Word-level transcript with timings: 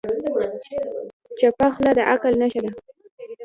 چپه 1.39 1.67
خوله، 1.73 1.91
د 1.97 1.99
عقل 2.11 2.33
نښه 2.41 2.59
ده. 2.65 2.71